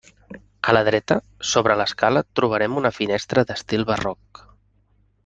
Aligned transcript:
A 0.71 0.73
la 0.77 0.81
dreta, 0.87 1.17
sobre 1.49 1.75
l'escala 1.81 2.23
trobem 2.39 2.79
una 2.81 2.93
finestra 2.99 3.45
d'estil 3.51 3.85
barroc. 3.91 4.41